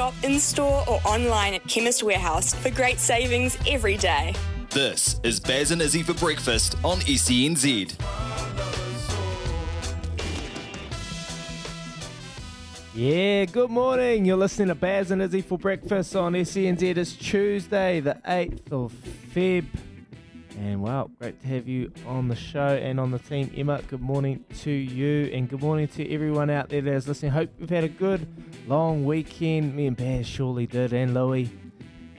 [0.00, 4.34] Shop in store or online at Chemist Warehouse for great savings every day.
[4.70, 8.00] This is Baz and Izzy for breakfast on E SENZ.
[12.94, 14.24] Yeah, good morning.
[14.24, 16.96] You're listening to Baz and Izzy for breakfast on SENZ.
[16.96, 18.94] It's Tuesday, the 8th of
[19.34, 19.66] Feb.
[20.60, 23.50] And wow, great to have you on the show and on the team.
[23.56, 27.32] Emma, good morning to you and good morning to everyone out there that's listening.
[27.32, 28.28] Hope you've had a good
[28.66, 29.74] long weekend.
[29.74, 31.50] Me and Baz surely did, and Louie.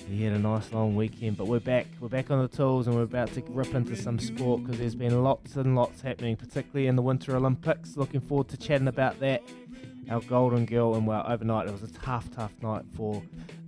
[0.07, 1.85] He had a nice long weekend, but we're back.
[1.99, 4.95] We're back on the tools and we're about to rip into some sport because there's
[4.95, 7.95] been lots and lots happening, particularly in the Winter Olympics.
[7.95, 9.43] Looking forward to chatting about that
[10.09, 10.95] our golden girl.
[10.95, 13.21] And well, overnight it was a tough, tough night for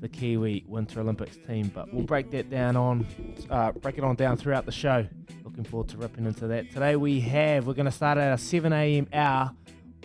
[0.03, 1.71] the Kiwi Winter Olympics team.
[1.73, 3.07] But we'll break that down on,
[3.49, 5.07] uh, break it on down throughout the show.
[5.45, 6.69] Looking forward to ripping into that.
[6.71, 9.07] Today we have, we're going to start at a 7 a.m.
[9.13, 9.51] hour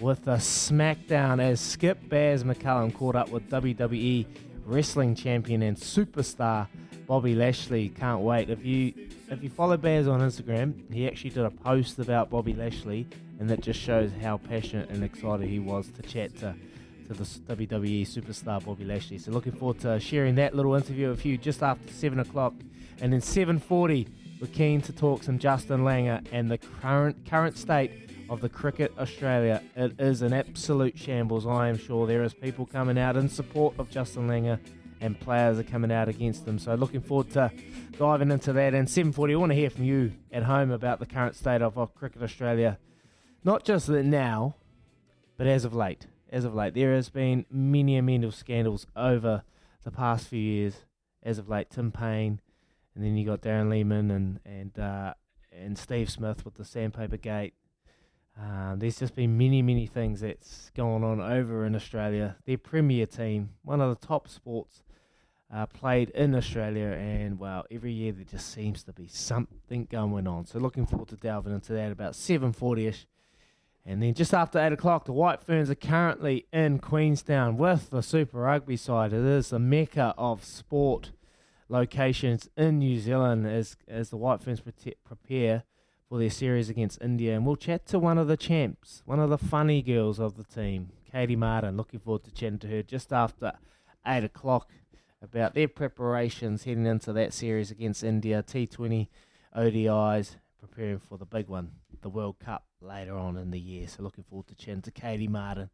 [0.01, 4.25] with a SmackDown as Skip Baz McCullum caught up with WWE
[4.65, 6.69] wrestling champion and superstar
[7.09, 7.89] Bobby Lashley.
[7.89, 8.51] Can't wait.
[8.51, 8.95] If you
[9.29, 13.09] if you follow Baz on Instagram, he actually did a post about Bobby Lashley
[13.41, 16.55] and that just shows how passionate and excited he was to chat to,
[17.09, 19.19] to the WWE superstar Bobby Lashley.
[19.19, 22.55] So looking forward to sharing that little interview with you just after seven o'clock,
[23.01, 24.09] and then seven forty.
[24.41, 27.91] We're keen to talk some Justin Langer and the current current state
[28.31, 29.63] of the cricket Australia.
[29.75, 31.45] It is an absolute shambles.
[31.45, 34.61] I am sure there is people coming out in support of Justin Langer
[35.01, 36.59] and players are coming out against them.
[36.59, 37.51] So looking forward to
[37.99, 38.75] diving into that.
[38.75, 41.77] And 7:40, I want to hear from you at home about the current state of,
[41.77, 42.79] of cricket Australia
[43.45, 44.57] not just now,
[45.37, 46.07] but as of late.
[46.31, 49.43] As of late, there has been many many scandals over
[49.85, 50.85] the past few years.
[51.23, 52.41] As of late, Tim Paine,
[52.95, 55.15] and then you got Darren Lehmann and and uh,
[55.53, 57.55] and Steve Smith with the Sandpaper Gate.
[58.41, 62.37] Um, there's just been many, many things that's going on over in Australia.
[62.47, 64.85] Their premier team, one of the top sports
[65.53, 70.29] uh, played in Australia, and well, every year there just seems to be something going
[70.29, 70.47] on.
[70.47, 73.07] So looking forward to delving into that about 7:40ish
[73.89, 78.03] and then just after 8 o'clock, the White Ferns are currently in Queenstown with the
[78.03, 79.15] Super Rugby side.
[79.15, 81.13] It is the mecca of sport
[81.71, 85.63] locations in New Zealand as, as the White Ferns pre- prepare
[86.07, 87.35] for their series against India.
[87.35, 90.45] And we'll chat to one of the champs, one of the funny girls of the
[90.45, 91.79] team, Katey Martin.
[91.79, 93.55] Looking forward to chatting to her just after
[94.07, 94.69] 8 o'clock
[95.23, 99.09] about their preparations heading into that series against India, T20
[99.57, 101.71] ODIs, preparing for the big one,
[102.03, 103.89] the World Cup later on in the year.
[103.89, 105.71] So looking forward to chatting to Katey Martin.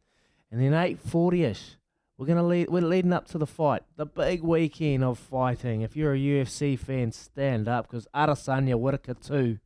[0.51, 1.75] And then 8.40ish,
[2.17, 5.81] we're going to lead, we're leading up to the fight, the big weekend of fighting.
[5.81, 9.59] If you're a UFC fan, stand up because Adesanya Whittaker 2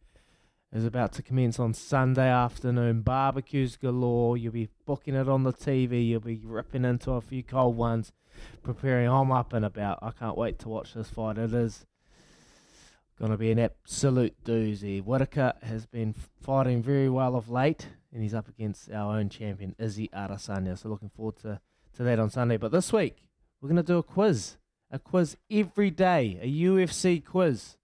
[0.71, 3.01] is about to commence on Sunday afternoon.
[3.01, 4.37] Barbecues galore.
[4.37, 6.07] You'll be booking it on the TV.
[6.07, 8.11] You'll be ripping into a few cold ones,
[8.61, 9.07] preparing.
[9.07, 9.99] I'm up and about.
[10.01, 11.37] I can't wait to watch this fight.
[11.37, 11.85] It is
[13.19, 15.03] Going to be an absolute doozy.
[15.03, 19.75] Whittaker has been fighting very well of late, and he's up against our own champion,
[19.77, 20.77] Izzy Adesanya.
[20.77, 21.59] So looking forward to,
[21.97, 22.55] to that on Sunday.
[22.55, 23.25] But this week,
[23.59, 24.55] we're going to do a quiz.
[24.89, 27.75] A quiz every day, a UFC quiz.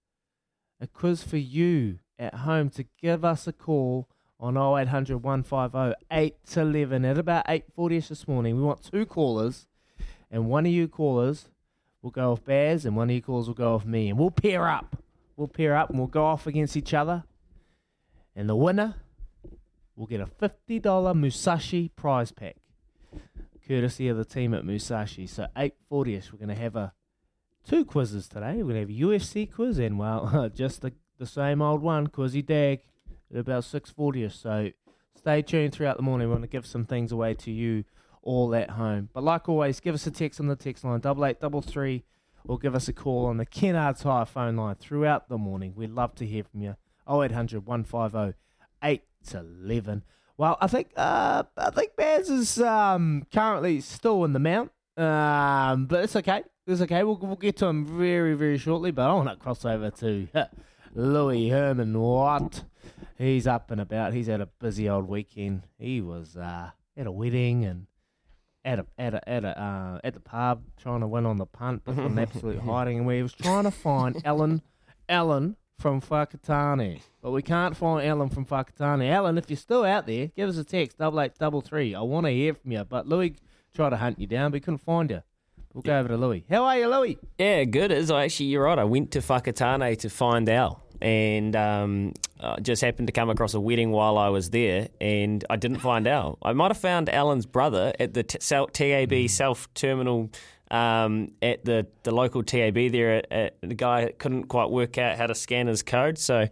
[0.79, 4.07] A quiz for you at home to give us a call
[4.39, 8.55] on 0800 150 811 at about 8.40ish this morning.
[8.55, 9.67] We want two callers,
[10.31, 11.49] and one of you callers
[12.01, 14.31] will go off Baz, and one of you callers will go off me, and we'll
[14.31, 14.95] pair up
[15.35, 17.23] we'll pair up and we'll go off against each other.
[18.35, 18.95] And the winner
[19.95, 22.57] will get a $50 Musashi prize pack,
[23.67, 25.27] courtesy of the team at Musashi.
[25.27, 26.93] So 8.40ish, we're going to have a
[27.67, 28.57] two quizzes today.
[28.57, 32.07] We're going to have a UFC quiz and, well, just the, the same old one,
[32.07, 32.81] Quizzy Dag,
[33.31, 34.33] at about 6.40ish.
[34.33, 34.71] So
[35.15, 36.27] stay tuned throughout the morning.
[36.27, 37.85] We're going to give some things away to you
[38.21, 39.09] all at home.
[39.13, 42.03] But like always, give us a text on the text line, double eight double three
[42.47, 45.73] or give us a call on the Kennards Hire phone line throughout the morning.
[45.75, 46.75] We'd love to hear from you.
[47.09, 48.37] 0800 150
[48.83, 50.03] 811.
[50.37, 55.85] Well, I think uh, I think Baz is um, currently still in the mount, um,
[55.85, 56.43] but it's okay.
[56.67, 57.03] It's okay.
[57.03, 58.91] We'll, we'll get to him very, very shortly.
[58.91, 60.27] But I want to cross over to
[60.93, 62.63] Louis Herman Watt.
[63.17, 64.13] He's up and about.
[64.13, 65.63] He's had a busy old weekend.
[65.77, 67.87] He was uh, at a wedding and
[68.65, 71.45] at a at a at a uh, at the pub trying to win on the
[71.45, 74.61] punt, but an absolute hiding, and we was trying to find Ellen,
[75.07, 79.07] Ellen from Whakatane, but we can't find Ellen from Whakatane.
[79.09, 81.93] Ellen, if you're still out there, give us a text double eight double three.
[81.95, 82.83] I want to hear from you.
[82.83, 83.35] But Louis
[83.73, 85.21] tried to hunt you down, but he couldn't find you.
[85.73, 86.45] We'll go over to Louis.
[86.49, 87.19] How are you, Louis?
[87.37, 87.91] Yeah, good.
[87.91, 88.79] As I actually you're right.
[88.79, 93.53] I went to Whakatane to find Al, and um, I just happened to come across
[93.53, 96.39] a wedding while I was there, and I didn't find Al.
[96.41, 100.31] I might have found Alan's brother at the t- TAB Self Terminal.
[100.71, 105.15] Um, at the, the local TAB there, at, at, the guy couldn't quite work out
[105.15, 106.47] how to scan his code, so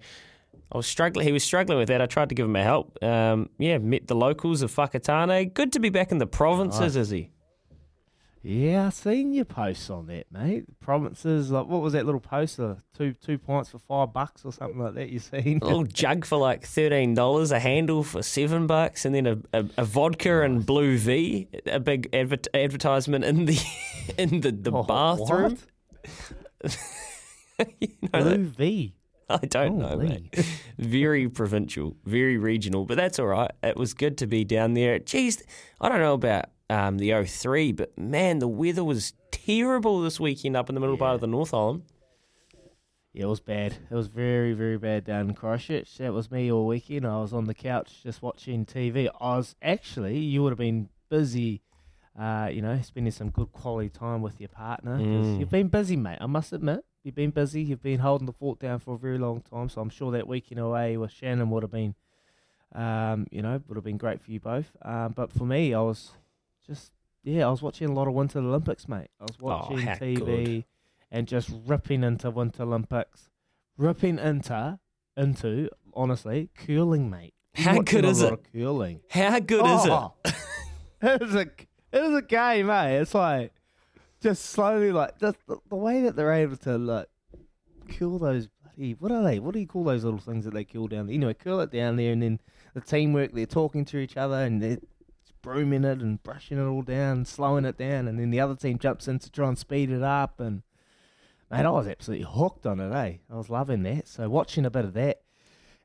[0.72, 1.26] I was struggling.
[1.26, 2.00] He was struggling with that.
[2.00, 3.04] I tried to give him a help.
[3.04, 5.52] Um, yeah, met the locals of Whakatane.
[5.56, 7.32] Good to be back in the provinces, Izzy?
[8.46, 10.66] Yeah, I seen your posts on that, mate.
[10.82, 12.72] Provinces, like what was that little poster?
[12.72, 15.10] Uh, two two pints for five bucks or something like that.
[15.10, 15.60] You seen?
[15.62, 19.38] A little jug for like thirteen dollars, a handle for seven bucks, and then a,
[19.54, 23.58] a, a vodka and blue V, a big adver- advertisement in the
[24.18, 25.58] in the, the Oh, bathroom.
[27.80, 28.94] you know, Blue V.
[29.30, 30.46] I don't know, mate.
[30.78, 33.52] Very provincial, very regional, but that's all right.
[33.64, 35.00] It was good to be down there.
[35.00, 35.42] Geez,
[35.80, 40.56] I don't know about um, the 03, but man, the weather was terrible this weekend
[40.56, 41.84] up in the middle part of the North Island.
[43.14, 43.76] Yeah, it was bad.
[43.92, 45.98] It was very, very bad down in Christchurch.
[45.98, 47.06] That was me all weekend.
[47.06, 49.08] I was on the couch just watching TV.
[49.22, 51.62] I was actually, you would have been busy,
[52.20, 54.98] uh, you know, spending some good quality time with your partner.
[54.98, 55.40] Mm.
[55.40, 56.18] You've been busy, mate.
[56.22, 56.84] I must admit.
[57.04, 57.62] You've been busy.
[57.62, 59.70] You've been holding the fort down for a very long time.
[59.70, 61.94] So I'm sure that weekend away with Shannon would have been,
[62.74, 64.72] um, you know, would have been great for you both.
[64.82, 66.14] Um, but for me, I was
[66.66, 66.92] just,
[67.24, 69.10] yeah, I was watching a lot of Winter Olympics, mate.
[69.20, 70.66] I was oh, watching how TV good.
[71.12, 73.30] and just ripping into Winter Olympics,
[73.78, 74.80] ripping into
[75.16, 77.34] into honestly curling, mate.
[77.56, 78.40] How good is it?
[78.52, 79.02] Curling.
[79.10, 79.92] How good is it?
[79.92, 80.14] Oh,
[81.02, 82.98] it is a it is a game, mate.
[82.98, 83.54] It's like
[84.22, 87.08] just slowly like just the, the way that they're able to like
[87.88, 89.40] kill those bloody what are they?
[89.40, 91.16] What do you call those little things that they kill down there?
[91.16, 92.40] Anyway, curl it down there, and then
[92.74, 93.34] the teamwork.
[93.34, 94.80] They're talking to each other and they're
[95.44, 98.80] brooming it and brushing it all down, slowing it down, and then the other team
[98.80, 100.40] jumps in to try and speed it up.
[100.40, 100.64] And
[101.52, 102.92] mate, I was absolutely hooked on it.
[102.92, 104.08] Eh, I was loving that.
[104.08, 105.22] So watching a bit of that,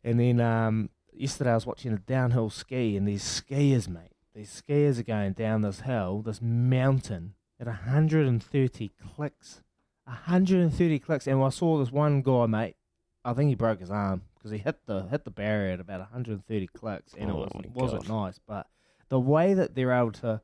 [0.02, 4.62] and then um, yesterday I was watching a downhill ski, and these skiers, mate, these
[4.62, 9.62] skiers are going down this hill, this mountain at 130 clicks.
[10.04, 12.76] 130 clicks, and I saw this one guy, mate.
[13.24, 16.00] I think he broke his arm because he hit the hit the barrier at about
[16.00, 18.40] 130 clicks, and Oh it was, wasn't nice.
[18.46, 18.66] But
[19.08, 20.40] the way that they're able to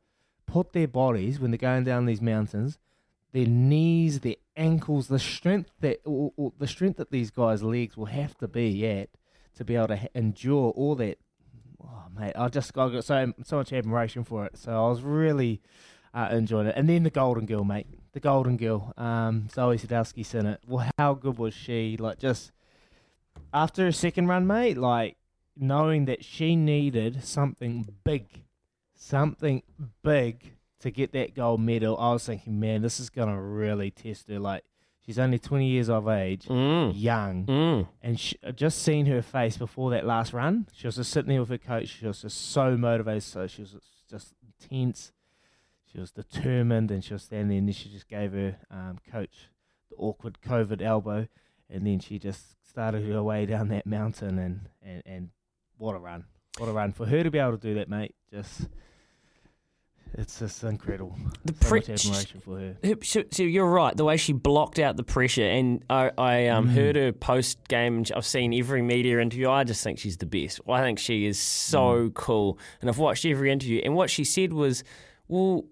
[0.47, 2.79] put their bodies when they're going down these mountains,
[3.33, 7.97] their knees, their ankles, the strength that or, or the strength that these guys' legs
[7.97, 9.11] will have to be at
[9.57, 11.19] to be able to ha- endure all that.
[11.83, 14.57] Oh, mate, I just I got so so much admiration for it.
[14.57, 15.61] So I was really
[16.15, 16.75] uh, enjoying it.
[16.77, 20.59] And then the Golden Girl, mate, the Golden Girl, um, Zoi Sadowski-Synnott.
[20.67, 21.97] Well, how good was she?
[21.99, 22.53] Like just
[23.53, 25.17] after a second run, mate, like
[25.57, 28.45] knowing that she needed something big,
[28.95, 29.63] something
[30.03, 31.97] big to get that gold medal.
[31.99, 34.39] I was thinking, man, this is gonna really test her.
[34.39, 34.65] Like
[35.05, 36.93] she's only twenty years of age, Mm.
[36.95, 37.89] young, Mm.
[38.03, 40.67] and sh I just seen her face before that last run.
[40.73, 41.89] She was just sitting there with her coach.
[41.89, 43.23] She was just so motivated.
[43.23, 43.77] So she was
[44.09, 45.13] just intense.
[45.87, 47.59] She was determined, and she was standing there.
[47.59, 49.49] And then she just gave her um, coach
[49.91, 51.29] the awkward COVID elbow,
[51.71, 54.39] and then she just started her way down that mountain.
[54.39, 55.29] And and and
[55.79, 56.25] what a run!
[56.59, 58.15] What a run for her to be able to do that, mate.
[58.33, 58.69] Just
[60.17, 61.17] it's just incredible.
[61.45, 62.77] The so pre- much admiration for her.
[63.03, 63.97] So, so you're right.
[63.97, 66.73] The way she blocked out the pressure, and I, I um, Mm.
[66.75, 68.05] heard her post game.
[68.15, 69.51] I've seen every media interview.
[69.51, 70.61] I just think she's the best.
[70.69, 72.15] I think she is so Mm.
[72.15, 73.81] cool, and I've watched every interview.
[73.85, 74.85] And what she said was,
[75.27, 75.65] "Well,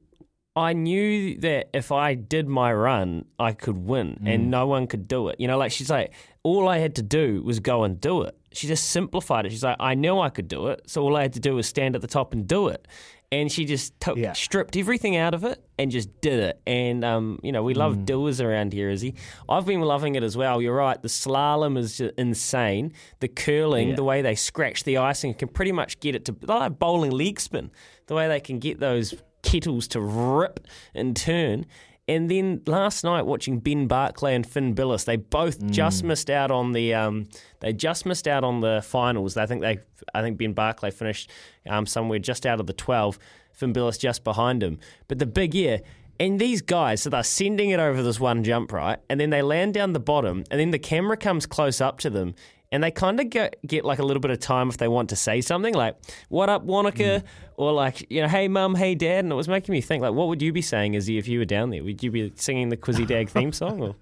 [0.57, 4.35] I knew that if I did my run, I could win, Mm.
[4.35, 5.37] and no one could do it.
[5.39, 6.13] You know, like she's like,
[6.43, 8.37] all I had to do was go and do it.
[8.55, 9.51] She just simplified it.
[9.53, 11.67] She's like, I knew I could do it, so all I had to do was
[11.67, 12.87] stand at the top and do it.
[13.31, 14.35] And she just took, Yeah.
[14.35, 16.61] stripped everything out of it and just did it.
[16.67, 18.05] And um, you know, we love Mm.
[18.05, 19.15] doers around here, Izzy.
[19.49, 20.61] I've been loving it as well.
[20.61, 21.01] You're right.
[21.01, 22.93] The slalom is insane.
[23.21, 23.95] The curling, Yeah.
[23.95, 27.11] the way they scratch the ice and can pretty much get it to like bowling
[27.13, 27.71] leg spin.
[28.07, 30.61] The way they can get those kettles to rip
[30.95, 31.65] and turn.
[32.13, 35.71] And then last night, watching Ben Barclay and Finn Bilous, they both Mm.
[35.71, 36.93] just missed out on the.
[36.95, 37.27] Um,
[37.61, 39.37] they just missed out on the finals.
[39.37, 39.79] I think they.
[40.15, 41.31] I think Ben Barclay finished
[41.67, 43.19] um, somewhere just out of the twelve.
[43.53, 44.79] Finn Bilous just behind him.
[45.09, 45.81] But the big year.
[46.21, 48.99] And these guys, so they're sending it over this one jump, right?
[49.09, 52.11] And then they land down the bottom, and then the camera comes close up to
[52.11, 52.35] them,
[52.73, 55.11] and they kind of get, get like a little bit of time if they want
[55.11, 55.97] to say something, like
[56.29, 57.23] "What up, Wanaka?"
[57.57, 60.15] or like you know, "Hey, mum, hey, dad," and it was making me think, like,
[60.15, 61.85] what would you be saying as if you were down there?
[61.85, 63.81] Would you be singing the Quizzy Dag theme song?
[63.81, 63.95] Or?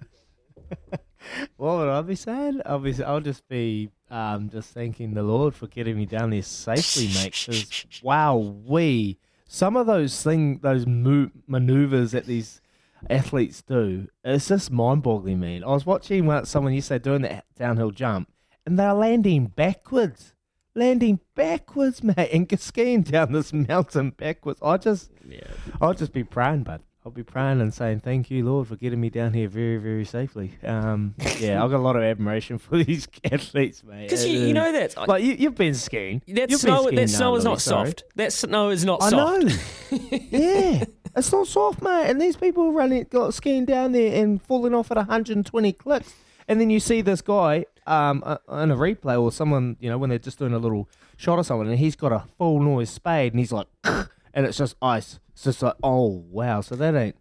[1.57, 2.63] What would I be saying?
[2.65, 6.43] I'll be, I'll just be um, just thanking the Lord for getting me down there
[6.43, 7.37] safely, mate.
[7.47, 12.61] Because wow, we some of those thing, those mo- maneuvers that these
[13.09, 15.65] athletes do, it's just mind-boggling, man.
[15.65, 18.29] I was watching someone yesterday doing that downhill jump,
[18.67, 20.35] and they're landing backwards,
[20.75, 24.61] landing backwards, mate, and skiing down this mountain backwards.
[24.63, 25.41] I just, Yeah.
[25.81, 26.83] I'll just be praying, bud.
[27.03, 30.05] I'll be praying and saying thank you, Lord, for getting me down here very, very
[30.05, 30.53] safely.
[30.63, 34.03] Um, yeah, I've got a lot of admiration for these athletes, mate.
[34.03, 36.21] Because you, you know that like you, you've been skiing.
[36.29, 37.87] that You've snow been that snow now, is not sorry.
[37.89, 38.05] soft.
[38.17, 39.45] That snow is not I soft.
[39.45, 39.99] know.
[40.31, 40.85] yeah,
[41.17, 42.11] it's not soft, mate.
[42.11, 46.13] And these people running, got skiing down there and falling off at 120 clicks.
[46.49, 50.11] And then you see this guy um, in a replay or someone, you know, when
[50.11, 53.33] they're just doing a little shot or someone, and he's got a full noise spade,
[53.33, 55.19] and he's like, and it's just ice.
[55.33, 56.61] It's just like, oh wow.
[56.61, 57.17] So that ain't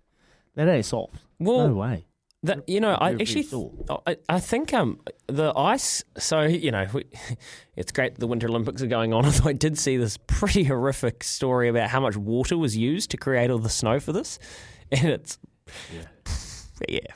[0.55, 1.15] that ain't soft.
[1.39, 2.05] Well, no way.
[2.43, 3.47] That you know, I actually.
[4.07, 6.03] I, I think um the ice.
[6.17, 7.05] So you know, we,
[7.75, 9.25] it's great that the Winter Olympics are going on.
[9.25, 13.17] Although I did see this pretty horrific story about how much water was used to
[13.17, 14.37] create all the snow for this,
[14.91, 15.39] and it's
[15.93, 16.05] yeah,
[16.87, 17.13] yeah,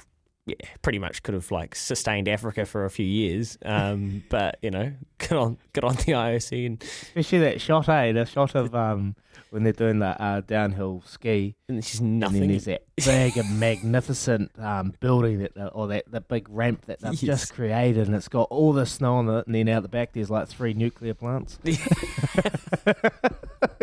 [0.82, 3.58] pretty much could have like sustained Africa for a few years.
[3.64, 8.12] Um, but you know, good on good on the IOC and, Especially that shot, eh?
[8.12, 9.16] The shot of um
[9.50, 11.56] when they're doing that uh, downhill ski.
[11.70, 12.48] and it's just And then nothing.
[12.50, 17.14] there's that big and magnificent um, building that, or that the big ramp that they've
[17.14, 17.22] Yes.
[17.22, 19.46] just created, and it's got all the snow on it.
[19.46, 21.60] And then out the back, there's like three nuclear plants.
[21.66, 21.78] and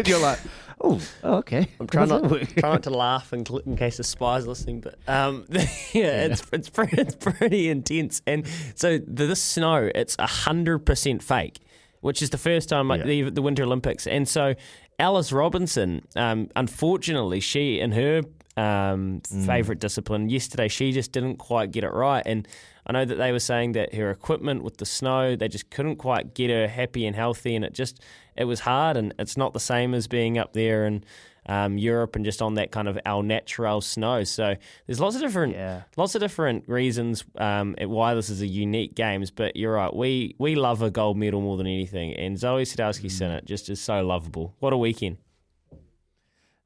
[0.08, 0.38] you're like,
[0.80, 1.68] oh, oh, okay.
[1.78, 5.46] I'm trying not, trying not to laugh in, in case the spy's listening, but um,
[5.50, 8.22] yeah, it's it's pretty, it's pretty intense.
[8.26, 11.58] And so the, this snow, it's hundred percent fake,
[12.00, 13.06] which is the first time like, Yeah.
[13.24, 14.06] the, the Winter Olympics.
[14.06, 14.54] And so
[14.98, 18.22] Alice Robinson, um, unfortunately, she in her
[18.60, 22.22] um, favorite discipline yesterday, she just didn't quite get it right.
[22.26, 22.46] And
[22.86, 25.96] I know that they were saying that her equipment with the snow, they just couldn't
[25.96, 28.00] quite get her happy and healthy, and it just
[28.36, 28.96] it was hard.
[28.96, 31.04] And it's not the same as being up there in
[31.46, 34.24] um, Europe and just on that kind of al natural snow.
[34.24, 34.54] So
[34.86, 35.82] there's lots of different Yeah.
[35.96, 39.30] lots of different reasons um, why this is a unique games.
[39.30, 43.44] But you're right, we we love a gold medal more than anything, and Zoi Sadowski-Synnott
[43.46, 44.54] just is so lovable.
[44.60, 45.16] What a weekend!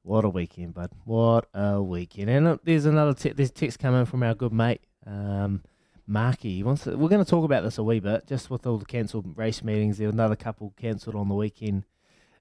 [0.04, 0.90] What a weekend, bud.
[1.06, 2.28] What a weekend.
[2.28, 5.62] And uh, there's another te- there's text coming from our good mate, um,
[6.06, 6.56] Marky.
[6.56, 8.76] He wants to, we're going to talk about this a wee bit, just with all
[8.76, 9.96] the cancelled race meetings.
[9.96, 11.84] There were another couple cancelled on the weekend,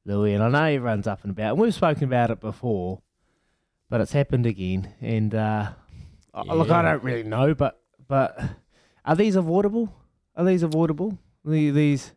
[0.05, 0.33] Louis.
[0.33, 1.53] And I know everyone's up and about.
[1.53, 3.01] And we've spoken about it before,
[3.89, 4.93] but it's happened again.
[4.99, 5.69] And uh,
[6.33, 7.79] I- look, I don't really know, but
[8.09, 8.37] but
[9.05, 9.95] are these avoidable?
[10.35, 11.17] Are these avoidable?
[11.45, 12.11] The, these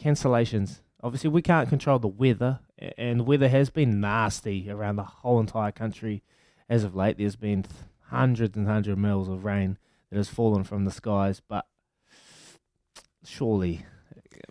[0.00, 0.80] cancellations.
[1.02, 2.60] Obviously, we can't control the weather,
[2.98, 6.22] and weather has been nasty around the whole entire country
[6.68, 7.18] as of late.
[7.18, 7.64] There's been
[8.08, 9.78] hundreds and hundreds of mils of rain
[10.10, 11.66] that has fallen from the skies, but
[13.24, 13.84] surely,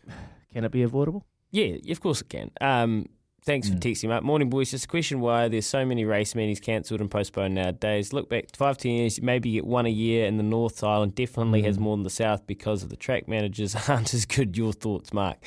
[0.53, 1.25] can it be avoidable?
[1.51, 2.51] Yeah, of course it can.
[2.62, 3.07] Um,
[3.43, 3.79] thanks for Mm.
[3.81, 4.24] texting, mate.
[4.24, 4.69] Morning, boys.
[4.71, 8.13] Just a question why there's so many race meetings cancelled and postponed nowadays.
[8.13, 11.15] Look back five, ten years, maybe you get one a year, and the North Island
[11.15, 11.81] definitely has Mm.
[11.81, 14.55] more than the South because of the track managers aren't as good.
[14.57, 15.38] Your thoughts, Mark?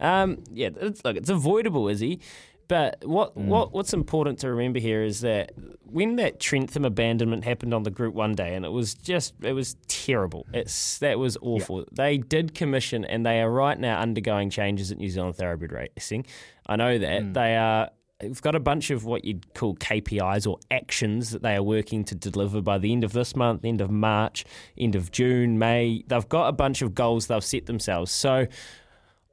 [0.00, 2.20] Um, yeah, it's, look, it's avoidable, Izzy?
[2.66, 3.48] But what, Mm.
[3.48, 5.52] what what's important to remember here is that
[5.84, 9.52] when that Trentham abandonment happened on the group one day, and it was just it
[9.52, 10.46] was terrible.
[10.54, 11.84] It's that was awful.
[11.92, 16.24] They did commission, and they are right now undergoing changes at New Zealand Thoroughbred Racing.
[16.66, 17.34] I know that Mm.
[17.34, 17.90] they are.
[18.22, 22.02] We've got a bunch of what you'd call KPIs or actions that they are working
[22.04, 24.46] to deliver by the end of this month, end of March,
[24.78, 26.02] end of June, May.
[26.06, 28.10] They've got a bunch of goals they've set themselves.
[28.10, 28.46] So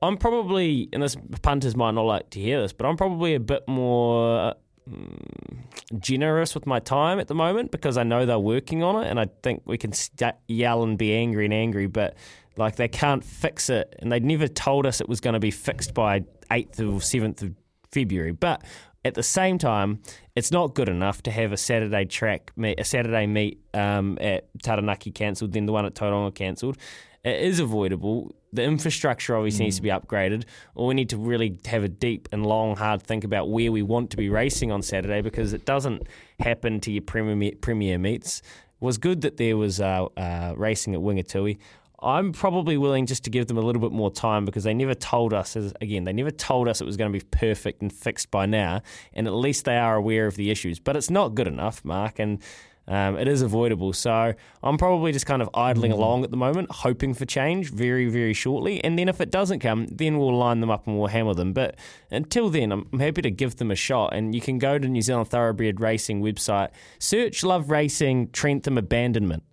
[0.01, 3.39] I'm probably, and this punters might not like to hear this, but I'm probably a
[3.39, 4.55] bit more
[4.89, 5.60] mm,
[6.00, 9.20] generous with my time at the moment because I know they're working on it, and
[9.20, 12.15] I think we can st- yell and be angry and angry, but
[12.58, 15.51] like they can't fix it, and they never told us it was going to be
[15.51, 17.53] fixed by eighth or seventh of
[17.91, 18.63] February, but.
[19.03, 20.00] At the same time,
[20.36, 24.48] it's not good enough to have a Saturday track meet, a Saturday meet um, at
[24.62, 26.77] Taranaki cancelled, then the one at Tauranga cancelled.
[27.24, 28.36] It is avoidable.
[28.51, 32.28] The infrastructure obviously needs to be upgraded, or we need to really have a deep
[32.32, 35.66] and long, hard think about where we want to be racing on Saturday because it
[35.66, 36.08] doesn't
[36.40, 38.40] happen to your premier, premier meets.
[38.40, 41.60] It was good that there was uh, uh, racing at Wingatui.
[42.04, 44.96] I'm probably willing just to give them a little bit more time because they never
[44.96, 48.32] told us, again, they never told us it was going to be perfect and fixed
[48.32, 48.82] by now,
[49.13, 50.80] and at least they are aware of the issues.
[50.80, 52.42] But it's not good enough, Mark, and
[52.88, 53.94] Um, it is avoidable.
[53.94, 54.34] So
[54.64, 55.96] I'm probably just kind of idling Mm.
[55.96, 58.84] along at the moment, hoping for change very, very shortly.
[58.84, 61.54] And then if it doesn't come, then we'll line them up and we'll hammer them.
[61.54, 61.76] But
[62.10, 64.14] until then, I'm I'm happy to give them a shot.
[64.14, 66.70] And you can go to New Zealand Thoroughbred Racing website,
[67.00, 69.44] search Love Racing Trentham Abandonment.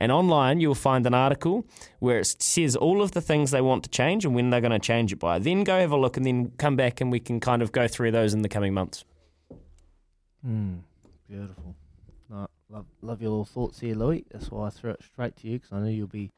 [0.00, 1.66] And online, you'll find an article
[1.98, 4.70] where it says all of the things they want to change and when they're going
[4.70, 5.40] to change it by.
[5.40, 7.88] Then go have a look and then come back and we can kind of go
[7.88, 9.04] through those in the coming months.
[10.46, 10.80] Mm,
[11.28, 11.74] beautiful.
[12.70, 14.26] Love, love your little thoughts here, Louis.
[14.30, 16.32] That's why I threw it straight to you because I know you'll be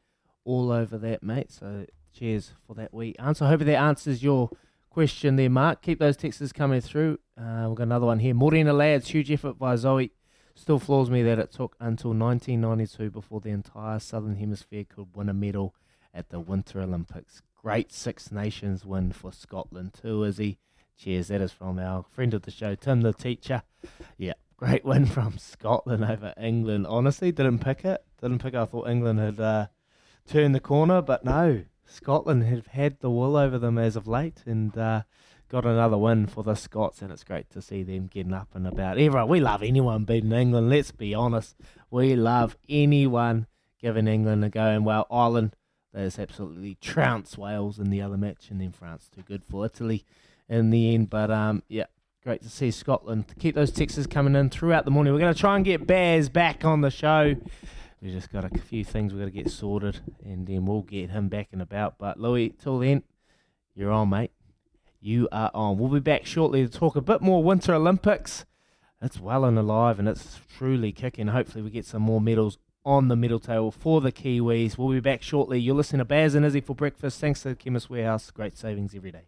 [0.45, 1.51] all over that, mate.
[1.51, 3.45] So cheers for that wee answer.
[3.45, 4.51] I hope that answers your
[4.91, 5.83] question there, Mark.
[5.83, 7.19] Keep those texts coming through.
[7.37, 8.35] Uh, we've got another one here.
[8.35, 10.13] Morena lads, huge effort by Zoe.
[10.55, 15.29] Still floors me that it took until 1992 before the entire Southern Hemisphere could win
[15.29, 15.75] a medal
[16.13, 17.43] at the Winter Olympics.
[17.61, 20.59] Great Six Nations win for Scotland too, Izzy?
[20.97, 21.29] Cheers.
[21.29, 23.63] That is from our friend of the show, Tim the teacher.
[24.19, 26.87] Yeah, great win from Scotland over England.
[26.87, 28.05] Honestly, didn't pick it.
[28.21, 28.59] Didn't pick it.
[28.59, 29.67] I thought England had uh,
[30.29, 31.65] turned the corner, but no.
[31.87, 35.03] Scotland have had the wool over them as of late and uh,
[35.49, 38.67] got another win for the Scots, and it's great to see them getting up and
[38.67, 38.99] about.
[38.99, 40.69] Everyone, we love anyone beating England.
[40.69, 41.57] Let's be honest,
[41.91, 43.47] we love anyone
[43.81, 44.67] giving England a go.
[44.67, 45.57] And well, Ireland,
[45.93, 49.65] they just absolutely trounced Wales in the other match, and then France too good for
[49.65, 50.05] Italy
[50.51, 51.09] in the end.
[51.11, 51.87] But um, yeah,
[52.23, 55.13] great to see Scotland keep those texts coming in throughout the morning.
[55.13, 57.35] We're going to try and get Baz back on the show.
[58.03, 61.11] We just got a few things we've got to get sorted, and then we'll get
[61.11, 61.99] him back and about.
[61.99, 63.03] But Louis, till then,
[63.75, 64.33] you're on, mate.
[65.01, 65.79] You are on.
[65.79, 68.45] We'll be back shortly to talk a bit more Winter Olympics.
[69.03, 71.29] It's well and alive, and it's truly kicking.
[71.29, 74.77] Hopefully, we get some more medals on the medal table for the Kiwis.
[74.79, 75.59] We'll be back shortly.
[75.59, 77.21] You're listening to Baz and Izzy for breakfast.
[77.21, 78.31] Thanks to Chemist Warehouse.
[78.31, 79.25] Great savings every day.